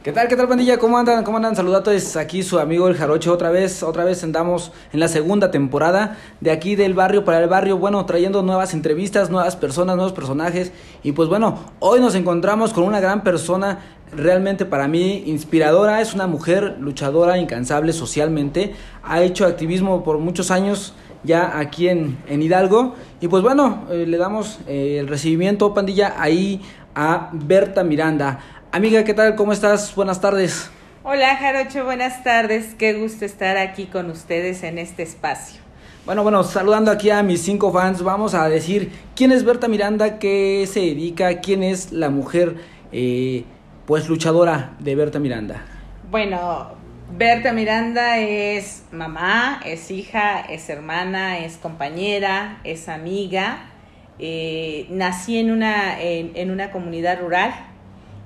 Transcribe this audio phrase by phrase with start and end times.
[0.00, 0.78] ¿Qué tal, qué tal, pandilla?
[0.78, 1.24] ¿Cómo andan?
[1.24, 1.56] ¿Cómo andan?
[1.56, 3.82] Saludatos aquí su amigo el Jarocho otra vez.
[3.82, 7.78] Otra vez andamos en la segunda temporada de aquí del barrio para el barrio.
[7.78, 10.70] Bueno, trayendo nuevas entrevistas, nuevas personas, nuevos personajes.
[11.02, 13.80] Y pues bueno, hoy nos encontramos con una gran persona
[14.12, 16.00] realmente para mí inspiradora.
[16.00, 18.74] Es una mujer luchadora, incansable socialmente.
[19.02, 20.94] Ha hecho activismo por muchos años
[21.24, 22.94] ya aquí en, en Hidalgo.
[23.20, 26.62] Y pues bueno, eh, le damos eh, el recibimiento, pandilla, ahí
[26.94, 28.40] a Berta Miranda.
[28.70, 29.34] Amiga, ¿qué tal?
[29.34, 29.94] ¿Cómo estás?
[29.94, 30.70] Buenas tardes.
[31.02, 32.74] Hola Jarocho, buenas tardes.
[32.74, 35.62] Qué gusto estar aquí con ustedes en este espacio.
[36.04, 40.18] Bueno, bueno, saludando aquí a mis cinco fans, vamos a decir quién es Berta Miranda,
[40.18, 42.56] qué se dedica, quién es la mujer,
[42.92, 43.44] eh,
[43.86, 45.64] pues luchadora de Berta Miranda.
[46.10, 46.72] Bueno,
[47.16, 53.70] Berta Miranda es mamá, es hija, es hermana, es compañera, es amiga.
[54.18, 57.54] Eh, nací en una, en, en una comunidad rural,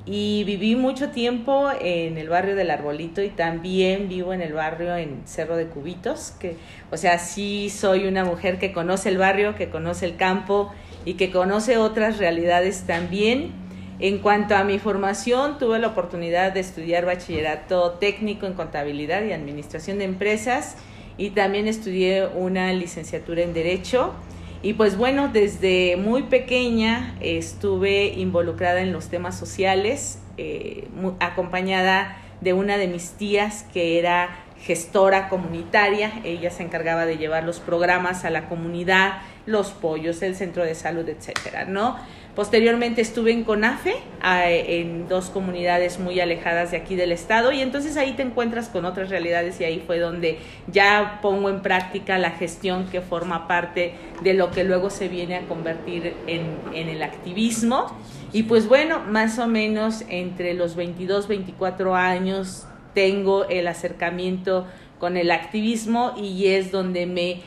[0.04, 4.96] y viví mucho tiempo en el barrio del Arbolito y también vivo en el barrio
[4.96, 6.56] en Cerro de Cubitos, que
[6.90, 10.72] o sea, sí soy una mujer que conoce el barrio, que conoce el campo
[11.04, 13.52] y que conoce otras realidades también.
[14.00, 19.32] En cuanto a mi formación, tuve la oportunidad de estudiar bachillerato técnico en contabilidad y
[19.32, 20.76] administración de empresas
[21.16, 24.14] y también estudié una licenciatura en derecho
[24.62, 32.52] y pues bueno, desde muy pequeña estuve involucrada en los temas sociales, eh, acompañada de
[32.52, 36.12] una de mis tías que era gestora comunitaria.
[36.24, 40.74] Ella se encargaba de llevar los programas a la comunidad, los pollos, el centro de
[40.74, 41.96] salud, etcétera, ¿no?
[42.36, 47.98] Posteriormente estuve en CONAFE, en dos comunidades muy alejadas de aquí del estado, y entonces
[47.98, 52.30] ahí te encuentras con otras realidades y ahí fue donde ya pongo en práctica la
[52.30, 57.02] gestión que forma parte de lo que luego se viene a convertir en, en el
[57.02, 57.94] activismo.
[58.32, 64.66] Y pues bueno, más o menos entre los 22, 24 años tengo el acercamiento
[64.98, 67.40] con el activismo y es donde me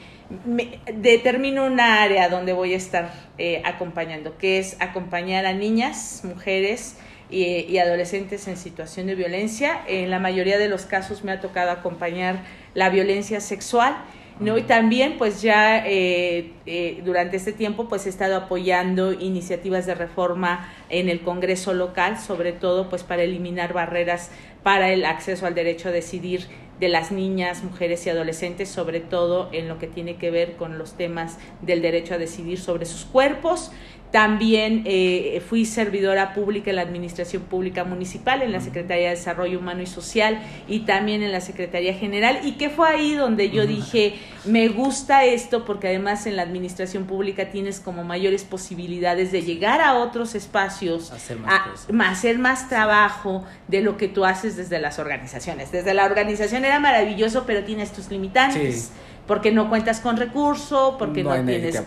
[0.45, 6.21] me, determino una área donde voy a estar eh, acompañando, que es acompañar a niñas,
[6.23, 6.97] mujeres
[7.29, 9.81] y, adolescentes en situación de violencia.
[9.87, 12.43] En la mayoría de los casos me ha tocado acompañar
[12.73, 13.97] la violencia sexual.
[14.39, 14.57] ¿no?
[14.57, 19.95] Y también pues ya eh, eh, durante este tiempo pues he estado apoyando iniciativas de
[19.95, 24.31] reforma en el Congreso local, sobre todo pues para eliminar barreras
[24.65, 26.47] para el acceso al derecho a decidir
[26.79, 30.79] de las niñas, mujeres y adolescentes, sobre todo en lo que tiene que ver con
[30.79, 33.71] los temas del derecho a decidir sobre sus cuerpos.
[34.15, 39.59] También eh, fui servidora pública en la Administración Pública Municipal, en la Secretaría de Desarrollo
[39.59, 42.39] Humano y Social y también en la Secretaría General.
[42.45, 44.15] Y que fue ahí donde yo dije,
[44.45, 49.81] me gusta esto porque además en la Administración Pública tienes como mayores posibilidades de llegar
[49.81, 54.97] a otros espacios, hacer más, hacer más trabajo de lo que tú haces desde las
[54.97, 55.73] organizaciones.
[55.73, 58.93] Desde la organización era maravilloso, pero tienes tus limitantes
[59.27, 61.81] porque no cuentas con recurso, porque no, tienes...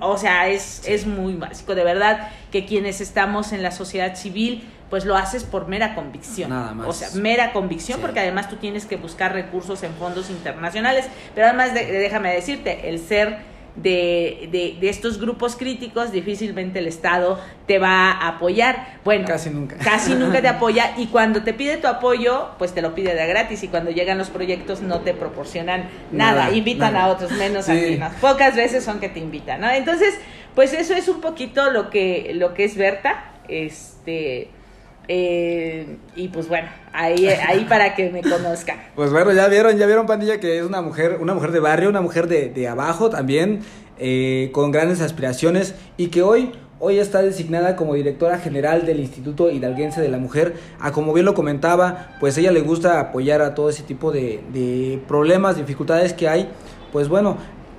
[0.00, 4.66] o, sea, es, es muy básico, de verdad, que quienes estamos en la sociedad civil,
[4.88, 6.50] pues lo haces por mera convicción.
[6.50, 6.86] Nada más.
[6.86, 11.46] O sea, mera convicción, porque además tú tienes que buscar recursos en fondos internacionales, pero
[11.46, 17.78] además déjame decirte, el ser de, de, de, estos grupos críticos, difícilmente el Estado te
[17.78, 18.98] va a apoyar.
[19.04, 19.76] Bueno, casi nunca.
[19.76, 23.26] Casi nunca te apoya y cuando te pide tu apoyo, pues te lo pide de
[23.26, 27.74] gratis y cuando llegan los proyectos no te proporcionan nada, invitan a otros, menos a
[27.74, 27.98] ti.
[28.20, 29.70] Pocas veces son que te invitan, ¿no?
[29.70, 30.14] Entonces,
[30.54, 33.32] pues eso es un poquito lo que, lo que es Berta.
[33.48, 34.50] Este
[35.08, 38.78] eh, y pues bueno, ahí, ahí para que me conozcan.
[38.94, 41.88] Pues bueno, ya vieron, ya vieron, pandilla, que es una mujer, una mujer de barrio,
[41.88, 43.60] una mujer de, de abajo también,
[43.98, 49.50] eh, con grandes aspiraciones y que hoy, hoy está designada como directora general del Instituto
[49.50, 50.54] Hidalguense de la Mujer.
[50.78, 54.42] A como bien lo comentaba, pues ella le gusta apoyar a todo ese tipo de,
[54.52, 56.48] de problemas, dificultades que hay.
[56.92, 57.38] Pues bueno,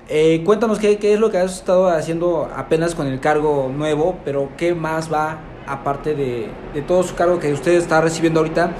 [0.10, 4.20] eh, cuéntanos qué, qué es lo que has estado haciendo apenas con el cargo nuevo,
[4.26, 6.50] pero qué más va aparte de,
[6.88, 8.72] todo su cargo que usted está recibiendo ahorita,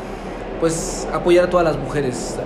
[0.60, 2.38] pues apoyar a todas las mujeres.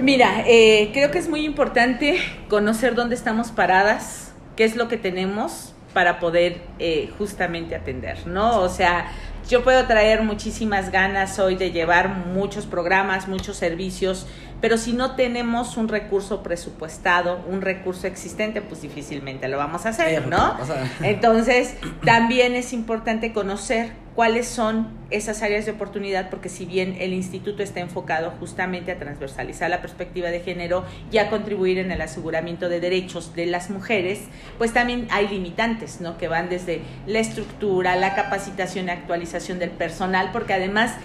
[0.00, 2.18] Mira, eh, creo que es muy importante
[2.48, 8.60] conocer dónde estamos paradas, qué es lo que tenemos para poder eh, justamente atender, ¿no?
[8.60, 9.10] O sea,
[9.48, 14.26] yo puedo traer muchísimas ganas hoy de llevar muchos programas, muchos servicios,
[14.60, 19.90] pero si no tenemos un recurso presupuestado, un recurso existente, pues difícilmente lo vamos a
[19.90, 20.56] hacer, ¿no?
[21.02, 27.12] Entonces, también es importante conocer cuáles son esas áreas de oportunidad, porque si bien el
[27.12, 32.00] instituto está enfocado justamente a transversalizar la perspectiva de género y a contribuir en el
[32.00, 34.22] aseguramiento de derechos de las mujeres,
[34.58, 36.18] pues también hay limitantes, ¿no?
[36.18, 40.96] Que van desde la estructura, la capacitación y actualización del personal, porque además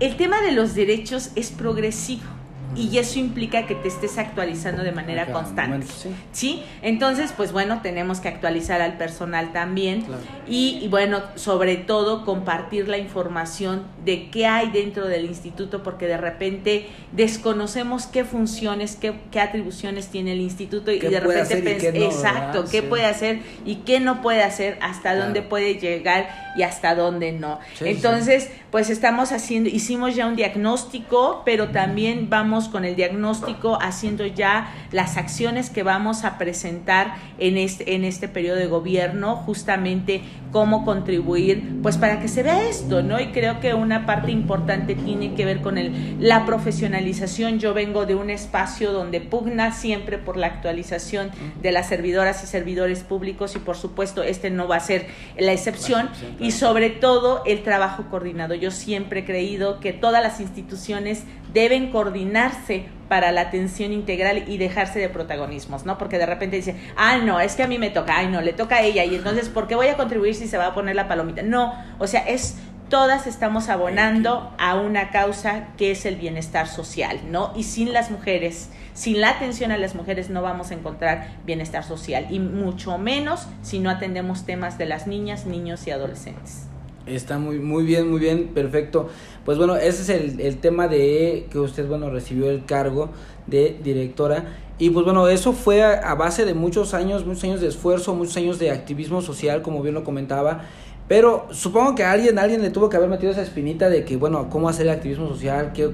[0.00, 2.39] el tema de los derechos es progresivo
[2.76, 5.86] y eso implica que te estés actualizando de manera constante.
[6.32, 6.62] sí.
[6.82, 10.04] Entonces, pues bueno, tenemos que actualizar al personal también.
[10.48, 16.16] Y, bueno, sobre todo compartir la información de qué hay dentro del instituto porque de
[16.16, 22.64] repente desconocemos qué funciones, qué, qué atribuciones tiene el instituto y de repente pensamos, exacto,
[22.70, 27.32] qué puede hacer y qué no puede hacer, hasta dónde puede llegar y hasta dónde
[27.32, 27.60] no.
[27.80, 34.26] Entonces, pues estamos haciendo, hicimos ya un diagnóstico, pero también vamos con el diagnóstico haciendo
[34.26, 40.22] ya las acciones que vamos a presentar en este, en este periodo de gobierno, justamente
[40.52, 43.20] cómo contribuir, pues para que se vea esto, ¿no?
[43.20, 47.58] Y creo que una parte importante tiene que ver con el, la profesionalización.
[47.58, 51.30] Yo vengo de un espacio donde pugna siempre por la actualización
[51.62, 55.06] de las servidoras y servidores públicos y por supuesto este no va a ser
[55.38, 58.54] la excepción y sobre todo el trabajo coordinado.
[58.54, 64.56] Yo siempre he creído que todas las instituciones deben coordinarse para la atención integral y
[64.56, 65.98] dejarse de protagonismos, ¿no?
[65.98, 68.52] Porque de repente dice, ah, no, es que a mí me toca, ay, no, le
[68.52, 70.94] toca a ella, y entonces, ¿por qué voy a contribuir si se va a poner
[70.94, 71.42] la palomita?
[71.42, 72.56] No, o sea, es
[72.88, 77.52] todas estamos abonando a una causa que es el bienestar social, ¿no?
[77.56, 81.82] Y sin las mujeres, sin la atención a las mujeres no vamos a encontrar bienestar
[81.82, 86.69] social, y mucho menos si no atendemos temas de las niñas, niños y adolescentes.
[87.06, 89.08] Está muy, muy bien, muy bien, perfecto.
[89.44, 93.10] Pues bueno, ese es el, el tema de que usted, bueno, recibió el cargo
[93.46, 94.44] de directora.
[94.80, 98.36] Y pues bueno, eso fue a, base de muchos años, muchos años de esfuerzo, muchos
[98.38, 100.62] años de activismo social, como bien lo comentaba.
[101.06, 104.16] Pero supongo que a alguien, alguien le tuvo que haber metido esa espinita de que,
[104.16, 105.90] bueno, cómo hacer el activismo social, qué,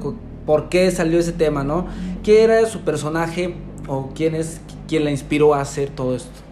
[0.46, 1.86] por qué salió ese tema, ¿no?
[2.22, 3.54] ¿Qué era su personaje
[3.88, 6.45] o quién es quien la inspiró a hacer todo esto?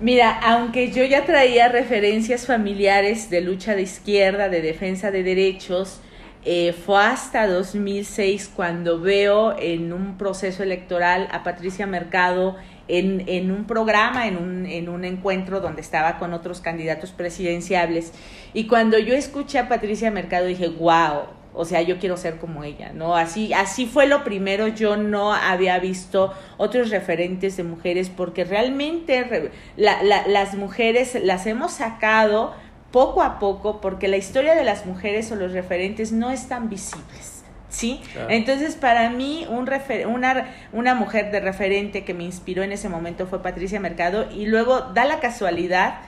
[0.00, 6.00] Mira, aunque yo ya traía referencias familiares de lucha de izquierda, de defensa de derechos,
[6.44, 12.56] eh, fue hasta 2006 cuando veo en un proceso electoral a Patricia Mercado
[12.86, 18.12] en, en un programa, en un, en un encuentro donde estaba con otros candidatos presidenciables.
[18.54, 21.24] Y cuando yo escuché a Patricia Mercado dije, wow,
[21.54, 23.16] o sea, yo quiero ser como ella, ¿no?
[23.16, 29.50] Así, así fue lo primero, yo no había visto otros referentes de mujeres porque realmente
[29.76, 32.54] las mujeres las hemos sacado
[32.92, 37.42] poco a poco porque la historia de las mujeres o los referentes no están visibles.
[37.70, 38.00] ¿Sí?
[38.30, 42.88] Entonces, para mí, un refer una, una mujer de referente que me inspiró en ese
[42.88, 45.98] momento fue Patricia Mercado y luego da la casualidad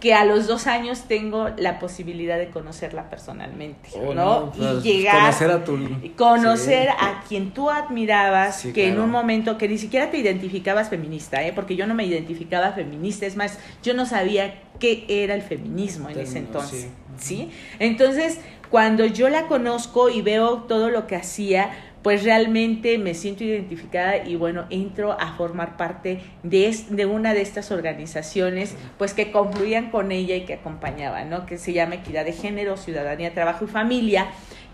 [0.00, 4.52] que a los dos años tengo la posibilidad de conocerla personalmente, oh, ¿no?
[4.54, 5.78] y pues, llegar conocer a tu
[6.16, 11.44] conocer a quien tú admirabas, que en un momento que ni siquiera te identificabas feminista,
[11.44, 11.52] ¿eh?
[11.52, 16.08] porque yo no me identificaba feminista, es más, yo no sabía qué era el feminismo
[16.10, 17.50] en ese entonces, ¿sí?
[17.80, 18.38] Entonces,
[18.70, 21.70] cuando yo la conozco y veo todo lo que hacía,
[22.08, 27.42] pues realmente me siento identificada y bueno, entro a formar parte de, de una de
[27.42, 31.44] estas organizaciones, pues que concluían con ella y que acompañaban, ¿no?
[31.44, 34.28] Que se llama Equidad de Género, Ciudadanía, Trabajo y Familia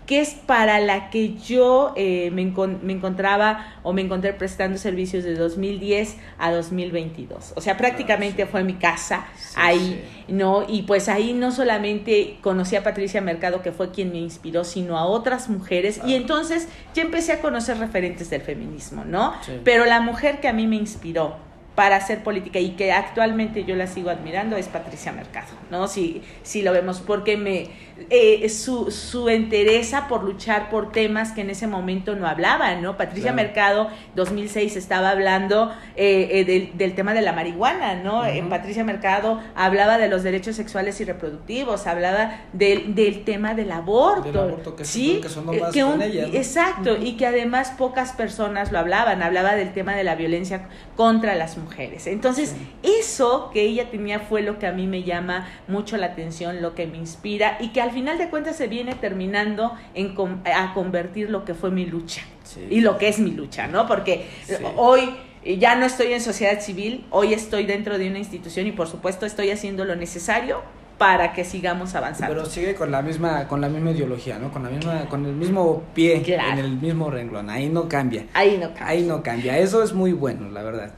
[0.05, 2.45] que es para la que yo eh, me,
[2.83, 7.53] me, encontraba o me encontré prestando servicios de 2010 a 2022.
[7.55, 9.25] O sea, prácticamente fue mi casa
[9.55, 10.65] ahí, ¿no?
[10.67, 14.97] Y pues ahí no solamente conocí a Patricia Mercado, que fue quien me inspiró, sino
[14.97, 15.99] a otras mujeres.
[16.05, 19.33] Y entonces ya empecé a conocer referentes del feminismo, ¿no?
[19.63, 21.45] Pero la mujer que a mí me inspiró
[21.75, 25.87] para hacer política y que actualmente yo la sigo admirando es Patricia Mercado, ¿no?
[25.87, 27.67] Si, si lo vemos, porque me,
[28.09, 32.97] eh, su, su entereza por luchar por temas que en ese momento no hablaban, ¿no?
[32.97, 38.23] Patricia Mercado, 2006, estaba hablando eh, eh, del, tema de la marihuana, ¿no?
[38.49, 44.75] Patricia Mercado hablaba de los derechos sexuales y reproductivos, hablaba del, del tema del aborto.
[44.75, 45.21] que ¿sí?
[45.21, 45.45] Que son
[46.01, 51.35] Exacto, y que además pocas personas lo hablaban, hablaba del tema de la violencia contra
[51.35, 52.07] las mujeres.
[52.07, 56.61] Entonces, eso que ella tenía fue lo que a mí me llama mucho la atención,
[56.61, 60.15] lo que me inspira y que al final de cuentas se viene terminando en
[60.45, 62.21] a convertir lo que fue mi lucha
[62.69, 63.87] y lo que es mi lucha, ¿no?
[63.87, 64.27] Porque
[64.75, 65.15] hoy
[65.59, 69.25] ya no estoy en sociedad civil, hoy estoy dentro de una institución y por supuesto
[69.25, 70.61] estoy haciendo lo necesario
[70.97, 72.33] para que sigamos avanzando.
[72.33, 74.51] Pero sigue con la misma con la misma ideología, ¿no?
[74.51, 78.25] Con la misma con el mismo pie en el mismo renglón, ahí no cambia.
[78.33, 78.87] Ahí no cambia.
[78.87, 79.57] Ahí no cambia.
[79.59, 80.93] Eso es muy bueno, la verdad.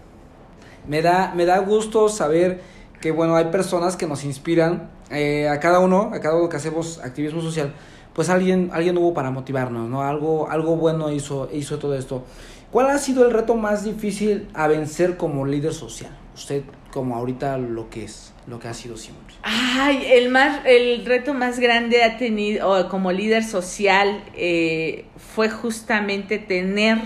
[0.88, 2.62] Me da me da gusto saber
[3.01, 6.58] que bueno, hay personas que nos inspiran, eh, a cada uno, a cada uno que
[6.58, 7.74] hacemos activismo social,
[8.14, 10.02] pues alguien, alguien hubo para motivarnos, ¿no?
[10.02, 12.24] Algo, algo bueno hizo, hizo todo esto.
[12.72, 16.12] ¿Cuál ha sido el reto más difícil a vencer como líder social?
[16.36, 19.36] Usted como ahorita lo que es, lo que ha sido siempre.
[19.44, 26.40] Ay, el más, el reto más grande ha tenido como líder social eh, fue justamente
[26.40, 26.98] tener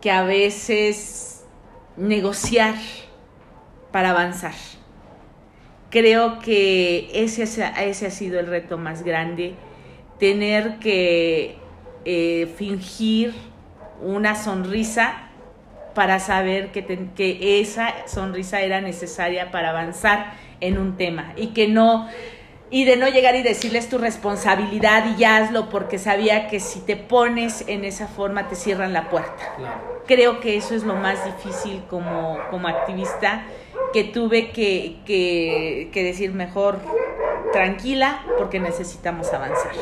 [0.00, 1.44] que a veces
[1.96, 2.74] negociar
[3.92, 4.54] para avanzar.
[5.92, 9.52] Creo que ese, ese ha sido el reto más grande,
[10.18, 11.56] tener que
[12.06, 13.34] eh, fingir
[14.00, 15.28] una sonrisa
[15.94, 21.68] para saber que, que esa sonrisa era necesaria para avanzar en un tema y que
[21.68, 22.08] no
[22.72, 26.96] y de no llegar y decirles tu responsabilidad y hazlo porque sabía que si te
[26.96, 29.42] pones en esa forma te cierran la puerta.
[30.06, 33.44] Creo que eso es lo más difícil como, como activista,
[33.92, 36.78] que tuve que, que, que decir mejor
[37.52, 39.72] tranquila porque necesitamos avanzar.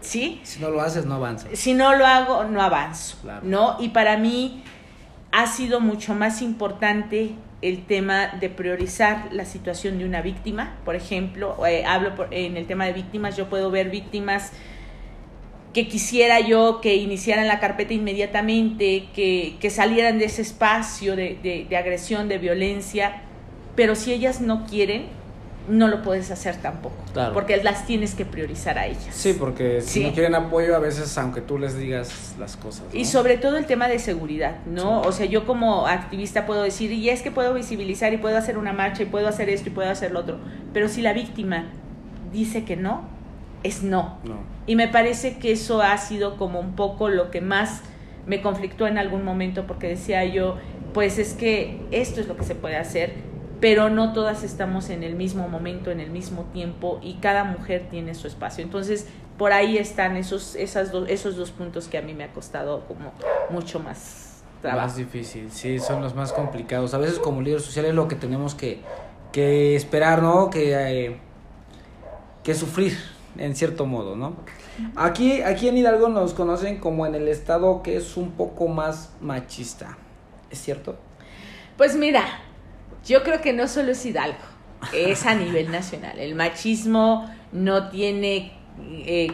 [0.00, 0.40] ¿Sí?
[0.42, 1.56] Si no lo haces, no avanzas.
[1.56, 3.18] Si no lo hago, no avanzo.
[3.42, 3.76] ¿No?
[3.78, 4.64] Y para mí
[5.30, 10.76] ha sido mucho más importante el tema de priorizar la situación de una víctima.
[10.84, 14.52] Por ejemplo, eh, hablo en el tema de víctimas, yo puedo ver víctimas
[15.72, 21.66] que quisiera yo que iniciaran la carpeta inmediatamente, que, que salieran de ese espacio de,
[21.68, 23.22] de agresión, de violencia,
[23.74, 25.06] pero si ellas no quieren,
[25.68, 26.96] no lo puedes hacer tampoco.
[27.32, 29.08] Porque las tienes que priorizar a ellas.
[29.10, 32.84] Sí, porque si no quieren apoyo, a veces, aunque tú les digas las cosas.
[32.92, 35.02] Y sobre todo el tema de seguridad, ¿no?
[35.02, 38.58] O sea, yo como activista puedo decir, y es que puedo visibilizar y puedo hacer
[38.58, 40.38] una marcha y puedo hacer esto y puedo hacer lo otro.
[40.72, 41.66] Pero si la víctima
[42.32, 43.02] dice que no,
[43.62, 44.18] es no.
[44.24, 44.40] no.
[44.66, 47.82] Y me parece que eso ha sido como un poco lo que más
[48.26, 50.56] me conflictó en algún momento, porque decía yo,
[50.94, 53.31] pues es que esto es lo que se puede hacer
[53.62, 57.86] pero no todas estamos en el mismo momento, en el mismo tiempo y cada mujer
[57.88, 58.64] tiene su espacio.
[58.64, 59.06] Entonces,
[59.38, 63.12] por ahí están esos, esas esos dos puntos que a mí me ha costado como
[63.50, 64.88] mucho más trabajo.
[64.88, 66.92] Más difícil, sí, son los más complicados.
[66.92, 68.80] A veces como líderes sociales es lo que tenemos que,
[69.30, 70.50] que esperar, ¿no?
[70.50, 71.16] Que, eh,
[72.42, 72.98] que sufrir,
[73.38, 74.34] en cierto modo, ¿no?
[74.96, 79.12] Aquí, aquí en Hidalgo nos conocen como en el estado que es un poco más
[79.20, 79.98] machista,
[80.50, 80.96] ¿es cierto?
[81.76, 82.24] Pues mira,
[83.04, 84.38] yo creo que no solo es Hidalgo,
[84.92, 86.18] es a nivel nacional.
[86.18, 89.28] El machismo no tiene eh,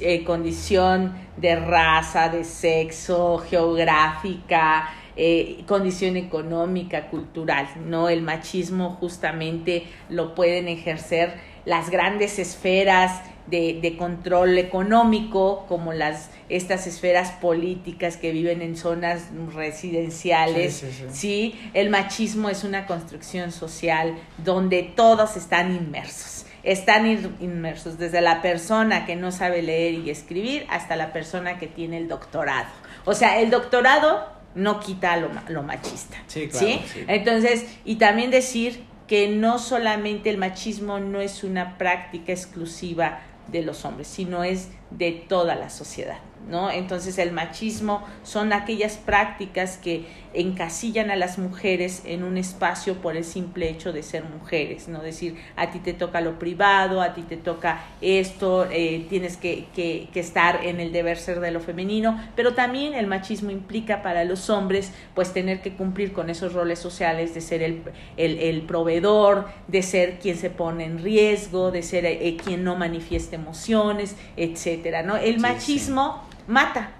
[0.00, 8.08] eh, condición de raza, de sexo, geográfica, eh, condición económica, cultural, ¿no?
[8.08, 16.30] El machismo justamente lo pueden ejercer las grandes esferas de, de, control económico, como las
[16.48, 24.14] estas esferas políticas que viven en zonas residenciales, sí, El machismo es una construcción social
[24.38, 26.46] donde todos están inmersos.
[26.62, 27.06] Están
[27.40, 31.96] inmersos desde la persona que no sabe leer y escribir hasta la persona que tiene
[31.98, 32.68] el doctorado.
[33.04, 36.18] O sea, el doctorado no quita lo, lo machista.
[36.26, 36.80] Sí, claro, ¿sí?
[37.08, 43.20] Entonces, y también decir que no solamente el machismo no es una práctica exclusiva
[43.52, 46.18] de los hombres, sino es de toda la sociedad.
[46.48, 46.70] ¿no?
[46.70, 53.16] Entonces el machismo son aquellas prácticas que encasillan a las mujeres en un espacio por
[53.16, 55.00] el simple hecho de ser mujeres, ¿no?
[55.00, 59.66] Decir, a ti te toca lo privado, a ti te toca esto, eh, tienes que,
[59.74, 64.24] que, estar en el deber ser de lo femenino, pero también el machismo implica para
[64.24, 67.82] los hombres pues tener que cumplir con esos roles sociales de ser el,
[68.16, 73.36] el, proveedor, de ser quien se pone en riesgo, de ser eh, quien no manifiesta
[73.36, 75.16] emociones, etcétera, ¿no?
[75.16, 76.90] El machismo mata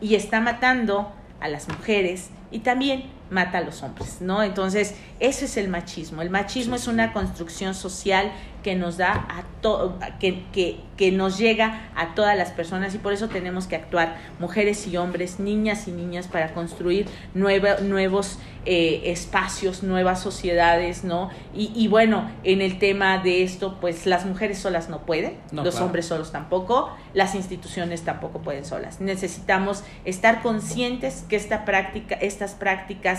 [0.00, 4.42] y está matando a las mujeres y también mata a los hombres, ¿no?
[4.42, 6.22] Entonces, eso es el machismo.
[6.22, 11.36] El machismo es una construcción social que nos da a todo, que, que, que, nos
[11.36, 15.86] llega a todas las personas y por eso tenemos que actuar, mujeres y hombres, niñas
[15.86, 21.28] y niñas, para construir nuevos eh, espacios, nuevas sociedades, ¿no?
[21.54, 25.80] Y, y, bueno, en el tema de esto, pues las mujeres solas no pueden, los
[25.82, 28.98] hombres solos tampoco, las instituciones tampoco pueden solas.
[28.98, 33.13] Necesitamos estar conscientes que esta práctica, estas prácticas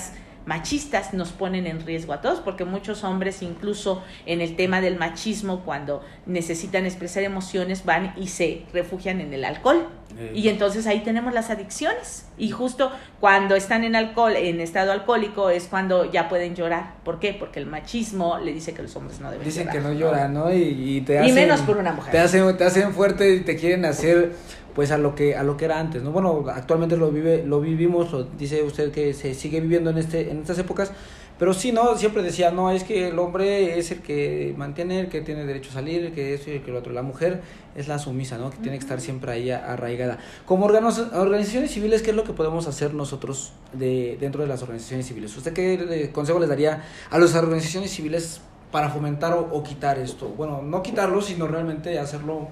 [0.45, 4.97] machistas nos ponen en riesgo a todos, porque muchos hombres incluso en el tema del
[4.97, 9.87] machismo, cuando necesitan expresar emociones, van y se refugian en el alcohol.
[10.33, 12.27] Y entonces ahí tenemos las adicciones.
[12.37, 16.93] Y justo cuando están en alcohol, en estado alcohólico, es cuando ya pueden llorar.
[17.03, 17.35] ¿Por qué?
[17.37, 19.75] Porque el machismo le dice que los hombres no deben Dicen llorar.
[19.75, 20.53] Dicen que no lloran, ¿no?
[20.53, 22.13] Y, te hacen, y menos por una mujer.
[22.13, 24.35] Te hacen, te hacen fuerte y te quieren hacer
[24.75, 26.11] pues a lo que a lo que era antes, ¿no?
[26.11, 30.29] Bueno, actualmente lo vive lo vivimos, lo dice usted que se sigue viviendo en este
[30.29, 30.91] en estas épocas,
[31.37, 35.09] Pero sí, no, siempre decía, no, es que el hombre es el que mantiene, el
[35.09, 36.93] que tiene derecho a salir, el que eso y el que lo otro.
[36.93, 37.41] La mujer
[37.75, 38.51] es la sumisa, ¿no?
[38.51, 40.17] Que tiene que estar siempre ahí arraigada.
[40.45, 45.07] Como organizaciones civiles, ¿qué es lo que podemos hacer nosotros de, dentro de las organizaciones
[45.07, 45.35] civiles?
[45.35, 48.39] ¿Usted qué eh, consejo les daría a las organizaciones civiles
[48.71, 50.29] para fomentar o, quitar esto?
[50.29, 52.47] Bueno, no quitarlo, sino realmente hacerlo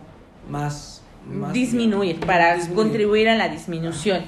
[0.49, 1.02] más...
[1.51, 4.23] disminuir, para contribuir a la disminución.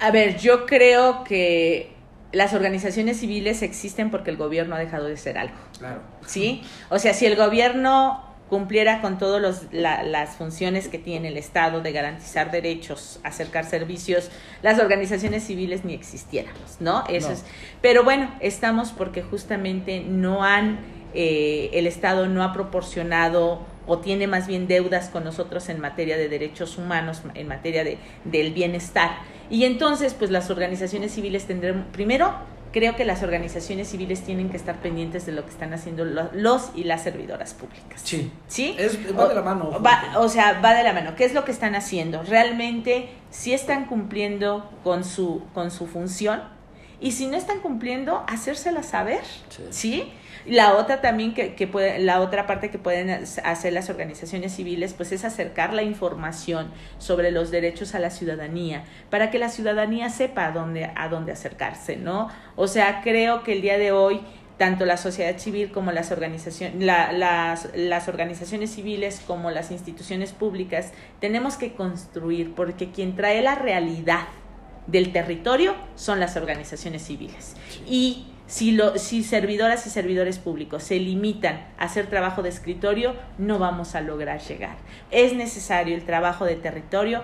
[0.00, 1.92] A ver, yo creo que
[2.32, 5.56] las organizaciones civiles existen porque el gobierno ha dejado de ser algo.
[5.78, 6.00] Claro.
[6.26, 6.62] ¿Sí?
[6.90, 11.92] O sea, si el gobierno cumpliera con todas las funciones que tiene el Estado de
[11.92, 14.30] garantizar derechos, acercar servicios,
[14.62, 17.04] las organizaciones civiles ni existiéramos, ¿no?
[17.08, 17.44] Eso es.
[17.82, 20.78] Pero bueno, estamos porque justamente no han,
[21.12, 26.16] eh, el Estado no ha proporcionado o tiene más bien deudas con nosotros en materia
[26.16, 29.18] de derechos humanos, en materia de, del bienestar.
[29.50, 32.34] Y entonces, pues las organizaciones civiles tendrán, primero,
[32.72, 36.70] creo que las organizaciones civiles tienen que estar pendientes de lo que están haciendo los
[36.74, 38.02] y las servidoras públicas.
[38.04, 38.30] Sí.
[38.48, 38.74] ¿Sí?
[38.78, 39.70] Es, va de la mano.
[40.16, 41.14] o sea, va de la mano.
[41.16, 42.22] ¿Qué es lo que están haciendo?
[42.22, 46.42] Realmente, si están cumpliendo con su, con su función,
[47.00, 49.20] y si no están cumpliendo, hacérsela saber.
[49.70, 50.12] ¿Sí?
[50.48, 54.94] La otra también que, que puede, la otra parte que pueden hacer las organizaciones civiles,
[54.94, 60.08] pues es acercar la información sobre los derechos a la ciudadanía, para que la ciudadanía
[60.08, 62.28] sepa a dónde, a dónde acercarse, ¿no?
[62.54, 64.20] O sea, creo que el día de hoy
[64.56, 70.92] tanto la sociedad civil como las organizaciones, las, las organizaciones civiles como las instituciones públicas,
[71.20, 74.26] tenemos que construir, porque quien trae la realidad
[74.86, 77.54] del territorio son las organizaciones civiles.
[77.86, 83.14] Y si, lo, si servidoras y servidores públicos se limitan a hacer trabajo de escritorio,
[83.38, 84.76] no vamos a lograr llegar.
[85.10, 87.22] Es necesario el trabajo de territorio,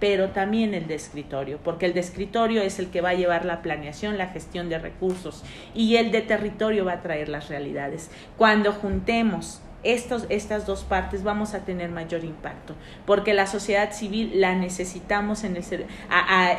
[0.00, 3.44] pero también el de escritorio, porque el de escritorio es el que va a llevar
[3.44, 8.10] la planeación, la gestión de recursos, y el de territorio va a traer las realidades.
[8.36, 12.74] Cuando juntemos estos, estas dos partes vamos a tener mayor impacto,
[13.06, 15.62] porque la sociedad civil la necesitamos en el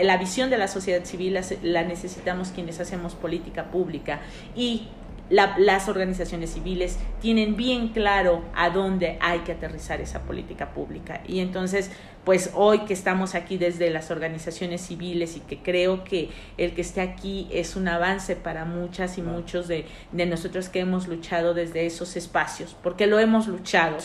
[0.01, 4.22] la visión de la sociedad civil la, necesitamos quienes hacemos política pública
[4.56, 4.88] y
[5.34, 11.22] las organizaciones civiles tienen bien claro a dónde hay que aterrizar esa política pública.
[11.28, 11.90] Y entonces,
[12.24, 16.82] pues hoy que estamos aquí desde las organizaciones civiles y que creo que el que
[16.82, 21.86] esté aquí es un avance para muchas y muchos de, nosotros que hemos luchado desde
[21.86, 23.98] esos espacios, porque lo hemos luchado.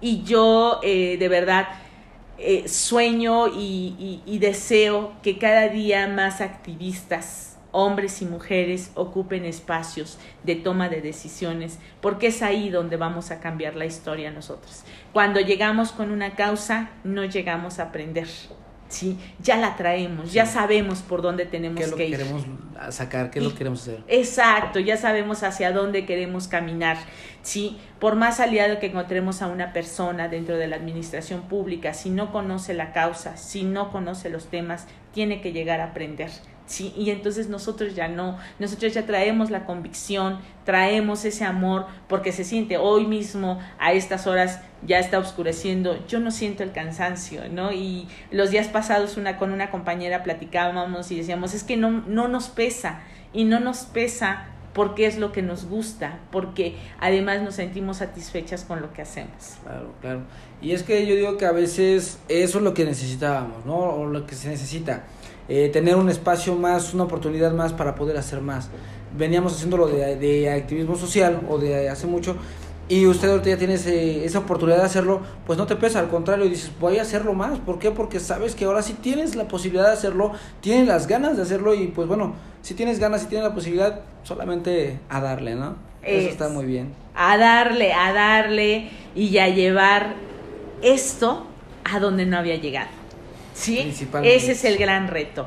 [0.00, 1.68] Y yo eh, de verdad...
[2.44, 10.54] Eh, sueño y deseo que cada día más activistas hombres y mujeres ocupen espacios de
[10.54, 14.84] toma de decisiones, porque es ahí donde vamos a cambiar la historia nosotros.
[15.12, 18.28] Cuando llegamos con una causa, no llegamos a aprender.
[18.92, 19.18] ¿sí?
[19.40, 22.46] Ya la traemos, ya sabemos por dónde tenemos ¿Qué es lo que, queremos
[22.90, 23.30] sacar?
[23.30, 24.02] ¿Qué es lo que queremos hacer?
[24.06, 26.98] Exacto, ya sabemos hacia dónde queremos caminar,
[27.42, 27.78] ¿sí?
[27.98, 32.30] Por más aliado que encontremos a una persona dentro de la administración pública, si no
[32.32, 36.30] conoce la causa, si no conoce los temas, tiene que llegar a aprender.
[36.66, 36.92] ¿Sí?
[36.96, 42.44] Y entonces nosotros ya no, nosotros ya traemos la convicción, traemos ese amor, porque se
[42.44, 47.72] siente hoy mismo, a estas horas ya está oscureciendo, yo no siento el cansancio, ¿no?
[47.72, 52.28] Y los días pasados una, con una compañera platicábamos y decíamos, es que no, no
[52.28, 57.56] nos pesa, y no nos pesa porque es lo que nos gusta, porque además nos
[57.56, 59.58] sentimos satisfechas con lo que hacemos.
[59.62, 60.22] Claro, claro.
[60.62, 63.76] Y es que yo digo que a veces eso es lo que necesitábamos, ¿no?
[63.76, 65.04] O lo que se necesita
[65.48, 68.68] eh, tener un espacio más, una oportunidad más para poder hacer más.
[69.16, 72.36] Veníamos haciéndolo de, de activismo social o de hace mucho
[72.88, 76.44] y usted ahorita ya tiene esa oportunidad de hacerlo, pues no te pesa, al contrario,
[76.44, 77.58] dices, voy a hacerlo más.
[77.60, 77.90] ¿Por qué?
[77.90, 81.74] Porque sabes que ahora sí tienes la posibilidad de hacerlo, tienes las ganas de hacerlo
[81.74, 85.76] y pues bueno, si tienes ganas, si tienes la posibilidad, solamente a darle, ¿no?
[86.02, 86.92] Eso está muy bien.
[87.14, 90.14] A darle, a darle y a llevar
[90.82, 91.46] esto
[91.90, 92.90] a donde no había llegado.
[93.62, 93.94] ¿Sí?
[94.22, 95.46] Ese es el gran reto.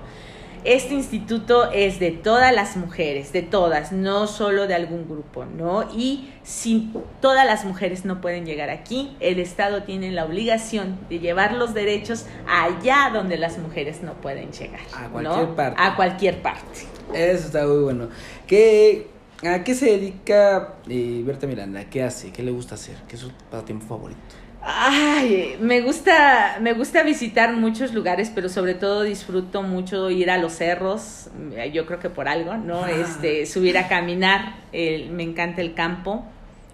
[0.65, 5.83] Este instituto es de todas las mujeres, de todas, no solo de algún grupo, ¿no?
[5.95, 11.19] Y si todas las mujeres no pueden llegar aquí, el Estado tiene la obligación de
[11.19, 14.81] llevar los derechos allá donde las mujeres no pueden llegar.
[14.95, 15.81] A cualquier parte.
[15.81, 16.79] A cualquier parte.
[17.13, 18.09] Eso está muy bueno.
[18.47, 19.05] ¿Qué,
[19.47, 21.85] ¿A qué se dedica eh, Berta Miranda?
[21.91, 22.31] ¿Qué hace?
[22.31, 22.95] ¿Qué le gusta hacer?
[23.07, 24.19] ¿Qué es su pasatiempo favorito?
[24.67, 30.39] Ay, me gusta, me gusta visitar muchos lugares, pero sobre todo disfruto mucho ir a
[30.39, 31.29] los cerros,
[31.71, 32.83] yo creo que por algo, ¿no?
[32.83, 32.91] Ah.
[32.91, 36.25] Este, subir a caminar, me encanta el campo,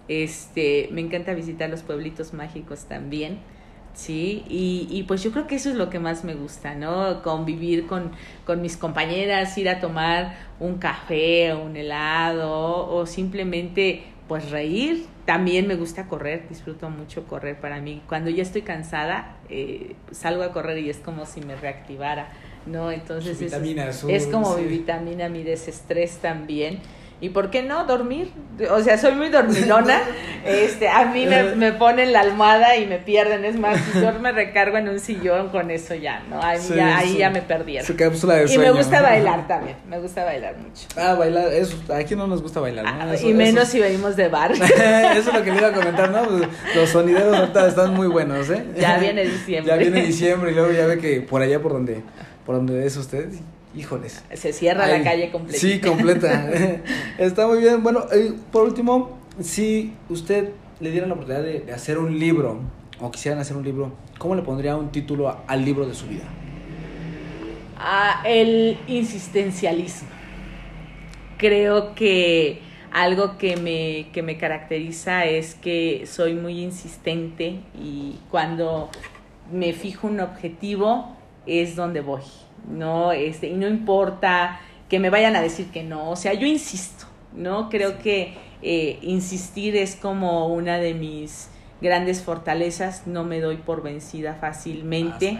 [0.08, 3.40] este, me encanta visitar los pueblitos mágicos también,
[3.94, 7.22] Sí, y, y, pues yo creo que eso es lo que más me gusta, ¿no?
[7.22, 8.12] Convivir con,
[8.46, 14.02] con mis compañeras, ir a tomar un café o un helado o simplemente
[14.32, 15.04] pues reír.
[15.26, 18.00] También me gusta correr, disfruto mucho correr para mí.
[18.08, 22.32] Cuando ya estoy cansada, eh, salgo a correr y es como si me reactivara,
[22.64, 22.90] ¿no?
[22.90, 23.52] Entonces es,
[24.08, 26.78] es, como mi vitamina, mi desestrés también.
[27.20, 28.32] ¿Y por qué no dormir?
[28.70, 30.00] O sea, soy muy dormilona.
[30.44, 33.44] Este, a mí me, me, ponen la almohada y me pierden.
[33.44, 36.42] Es más, yo me recargo en un sillón con eso ya, ¿no?
[36.42, 37.86] Ahí, ya, ahí ya me perdieron.
[38.48, 39.76] y me gusta bailar también.
[39.88, 40.86] Me gusta bailar mucho.
[40.96, 41.76] Ah, bailar, eso.
[41.94, 42.90] Aquí no nos gusta bailar, ¿no?
[42.90, 44.52] Ah, y menos si venimos de bar.
[44.52, 46.24] eso es lo que le iba a comentar, ¿no?
[46.24, 48.64] Pues, los sonideros ahorita están muy buenos, ¿eh?
[48.76, 49.72] Ya viene diciembre.
[49.72, 52.02] Ya viene diciembre y luego ya ve que por allá por donde,
[52.44, 53.28] por donde es usted
[53.74, 54.22] híjoles.
[54.34, 55.58] Se cierra la calle completa.
[55.58, 56.50] Sí, completa.
[57.18, 57.82] Está muy bien.
[57.82, 62.60] Bueno, eh, por último, si usted le diera la oportunidad de, hacer un libro,
[63.00, 66.24] o quisieran hacer un libro, ¿cómo le pondría un título al libro de su vida?
[67.76, 70.08] Ah, el insistencialismo.
[71.38, 72.60] Creo que
[72.92, 78.90] algo que me, que me caracteriza es que soy muy insistente y cuando
[79.50, 81.16] me fijo un objetivo
[81.46, 82.22] es donde voy.
[82.68, 83.12] ¿no?
[83.12, 87.06] Este, y no importa que me vayan a decir que no, o sea, yo insisto,
[87.34, 87.70] ¿no?
[87.70, 91.48] Creo que eh, insistir es como una de mis
[91.80, 95.38] grandes fortalezas, no me doy por vencida fácilmente,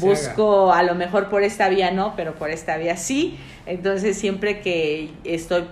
[0.00, 4.60] busco a lo mejor por esta vía no, pero por esta vía sí, entonces siempre
[4.60, 5.64] que estoy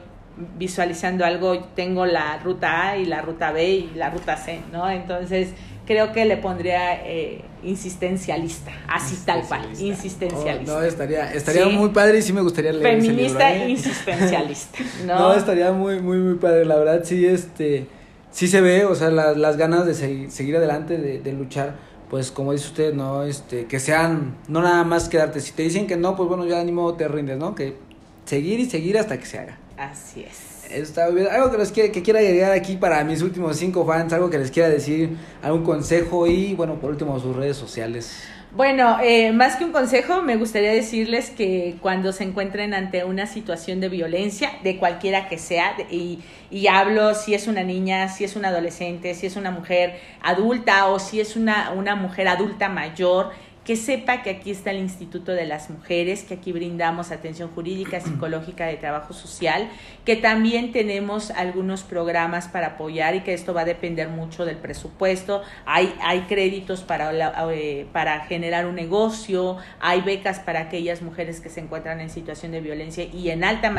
[0.59, 4.89] visualizando algo, tengo la ruta A y la ruta B y la ruta C, ¿no?
[4.89, 5.53] Entonces
[5.87, 10.77] creo que le pondría eh, insistencialista, así tal cual, insistencialista.
[10.77, 13.71] Oh, no, estaría, estaría muy padre y sí me gustaría leer Feminista ese libro, ¿eh?
[13.71, 15.19] insistencialista, ¿no?
[15.19, 17.87] No, estaría muy, muy, muy padre, la verdad sí, este,
[18.31, 19.95] sí se ve, o sea, las ganas de
[20.31, 21.77] seguir, adelante, de, de, luchar,
[22.11, 23.25] pues como dice usted, ¿no?
[23.25, 26.63] Este, que sean, no nada más quedarte, si te dicen que no, pues bueno, ya
[26.65, 27.55] ni modo te rindes, ¿no?
[27.55, 27.77] Que
[28.25, 29.59] seguir y seguir hasta que se haga.
[29.77, 30.71] Así es.
[30.71, 31.29] Está bien.
[31.31, 34.39] Algo que, les quiera, que quiera llegar aquí para mis últimos cinco fans, algo que
[34.39, 38.23] les quiera decir, algún consejo y, bueno, por último, sus redes sociales.
[38.55, 43.27] Bueno, eh, más que un consejo, me gustaría decirles que cuando se encuentren ante una
[43.27, 48.25] situación de violencia, de cualquiera que sea, y, y, hablo si es una niña, si
[48.25, 52.69] es un adolescente, si es una mujer adulta o si es una, una mujer adulta
[52.69, 53.31] mayor,
[53.65, 58.01] que sepa que aquí está el Instituto de las Mujeres, que aquí brindamos atención jurídica,
[58.01, 59.69] psicológica, de trabajo social,
[60.05, 64.57] que también tenemos algunos programas para apoyar y que esto va a depender mucho del
[64.57, 65.43] presupuesto.
[65.65, 67.13] Hay, hay créditos para,
[67.53, 72.53] eh, para generar un negocio, hay becas para aquellas mujeres que se encuentran en situación
[72.53, 73.73] de violencia y en alta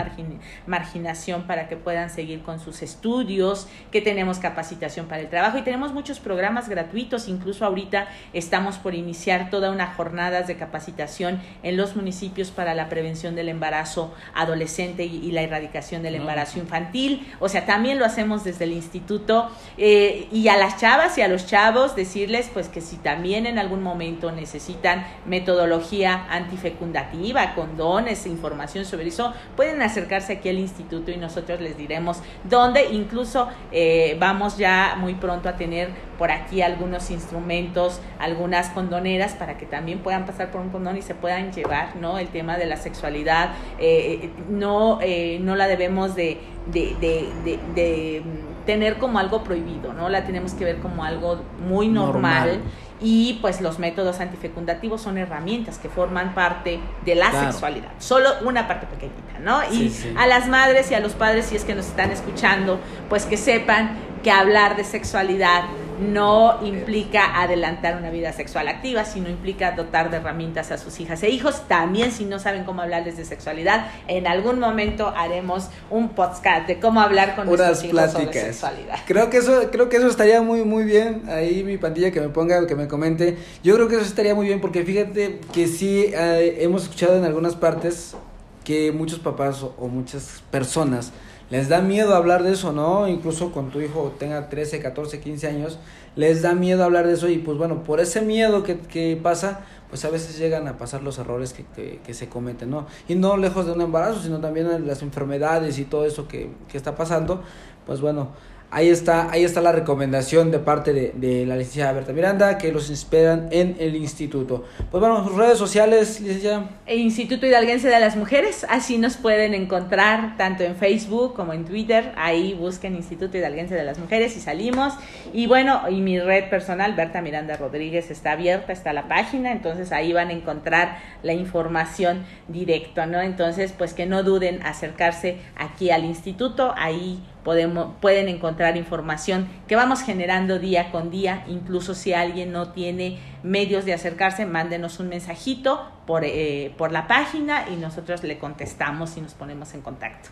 [0.66, 5.62] marginación para que puedan seguir con sus estudios, que tenemos capacitación para el trabajo y
[5.64, 11.78] tenemos muchos programas gratuitos, incluso ahorita estamos por iniciar toda unas jornadas de capacitación en
[11.78, 17.28] los municipios para la prevención del embarazo adolescente y, la erradicación del embarazo infantil.
[17.40, 19.50] O sea, también lo hacemos desde el instituto.
[19.78, 23.58] Eh, y a las chavas y a los chavos decirles pues que si también en
[23.58, 31.18] algún momento necesitan metodología antifecundativa, condones, información sobre eso, pueden acercarse aquí al instituto y
[31.18, 32.90] nosotros les diremos dónde.
[32.92, 39.58] Incluso eh, vamos ya muy pronto a tener por aquí algunos instrumentos, algunas condoneras para
[39.58, 42.18] que también puedan pasar por un condón y se puedan llevar, ¿no?
[42.18, 47.60] El tema de la sexualidad, eh, eh, no, eh, no la debemos de, de, de,
[47.76, 48.24] de,
[48.66, 50.10] tener como algo prohibido, ¿no?
[50.10, 52.62] La tenemos que ver como algo muy normal.
[53.02, 58.66] Y pues los métodos antifecundativos son herramientas que forman parte de la sexualidad, solo una
[58.66, 59.62] parte pequeñita, ¿no?
[59.74, 63.26] y a las madres y a los padres, si es que nos están escuchando, pues
[63.26, 65.64] que sepan que hablar de sexualidad
[66.00, 71.24] no implica adelantar una vida sexual activa, sino implica dotar de herramientas a sus hijas
[71.24, 71.68] e hijos.
[71.68, 76.80] También si no saben cómo hablarles de sexualidad, en algún momento haremos un podcast de
[76.80, 79.00] cómo hablar con nuestros hijos sobre sexualidad.
[79.06, 81.24] Creo que eso, creo que eso estaría muy muy bien.
[81.30, 83.38] Ahí mi pandilla que me ponga, que me comente.
[83.64, 87.26] Yo creo que eso estaría muy bien porque fíjate que sí eh, hemos escuchado en
[87.26, 88.16] algunas partes
[88.64, 91.12] que muchos papás o muchas personas
[91.54, 93.08] les da miedo hablar de eso, ¿no?
[93.08, 95.78] Incluso cuando tu hijo tenga 13, 14, 15 años,
[96.16, 99.60] les da miedo hablar de eso y pues bueno, por ese miedo que, que pasa,
[99.88, 102.88] pues a veces llegan a pasar los errores que, que, se cometen, ¿no?
[103.08, 106.76] Y no lejos de un embarazo, sino también las enfermedades y todo eso que, que
[106.76, 107.44] está pasando,
[107.86, 108.30] pues bueno,
[108.76, 112.90] Ahí está, ahí está la recomendación de parte de, la licenciada Berta Miranda, que los
[112.90, 114.66] esperan en el instituto.
[114.90, 116.72] Pues bueno, sus redes sociales, licenciada.
[116.88, 122.14] Instituto Hidalguense de las Mujeres, así nos pueden encontrar tanto en Facebook como en Twitter.
[122.16, 124.96] Ahí busquen Instituto Hidalguense de las Mujeres y salimos.
[125.34, 129.92] Y bueno, y mi red personal, Berta Miranda Rodríguez, está abierta, está la página, entonces
[129.92, 133.22] ahí van a encontrar la información directa, ¿no?
[133.22, 139.76] Entonces, pues que no duden acercarse aquí al instituto, ahí podemos, pueden encontrar información que
[139.76, 141.46] vamos generando día con día.
[141.48, 147.08] Incluso si alguien no tiene medios de acercarse, mándenos un mensajito por, eh, por la
[147.08, 150.30] página y nosotros le contestamos y nos ponemos en contacto.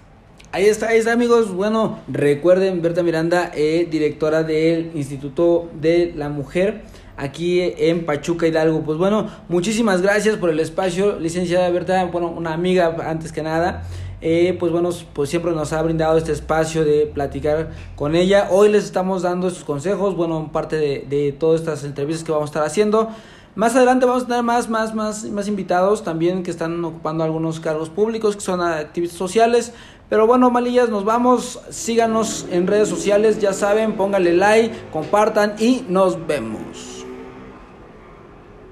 [0.53, 1.53] Ahí está, ahí está amigos.
[1.53, 6.81] Bueno, recuerden, Berta Miranda, eh, directora del Instituto de la Mujer
[7.15, 8.81] aquí en Pachuca Hidalgo.
[8.81, 13.83] Pues bueno, muchísimas gracias por el espacio, licenciada Berta, bueno, una amiga antes que nada.
[14.21, 18.49] Eh, pues bueno, pues siempre nos ha brindado este espacio de platicar con ella.
[18.51, 22.49] Hoy les estamos dando estos consejos, bueno, parte de, de todas estas entrevistas que vamos
[22.49, 23.09] a estar haciendo.
[23.55, 27.59] Más adelante vamos a tener más, más, más, más invitados también que están ocupando algunos
[27.59, 29.73] cargos públicos, que son activistas sociales.
[30.07, 31.59] Pero bueno, malillas, nos vamos.
[31.69, 36.90] Síganos en redes sociales, ya saben, pónganle like, compartan y nos vemos.